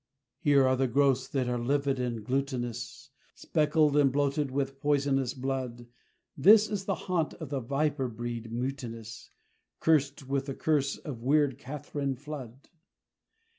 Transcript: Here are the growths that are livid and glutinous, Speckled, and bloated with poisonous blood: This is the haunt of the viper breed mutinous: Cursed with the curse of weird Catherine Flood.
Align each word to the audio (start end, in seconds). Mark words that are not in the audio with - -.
Here 0.39 0.67
are 0.67 0.75
the 0.75 0.87
growths 0.87 1.27
that 1.27 1.47
are 1.47 1.59
livid 1.59 1.99
and 1.99 2.23
glutinous, 2.25 3.11
Speckled, 3.35 3.95
and 3.95 4.11
bloated 4.11 4.49
with 4.49 4.79
poisonous 4.79 5.35
blood: 5.35 5.85
This 6.35 6.67
is 6.71 6.85
the 6.85 6.95
haunt 7.05 7.35
of 7.35 7.49
the 7.49 7.59
viper 7.59 8.07
breed 8.07 8.51
mutinous: 8.51 9.29
Cursed 9.79 10.27
with 10.27 10.47
the 10.47 10.55
curse 10.55 10.97
of 10.97 11.21
weird 11.21 11.59
Catherine 11.59 12.15
Flood. 12.15 12.69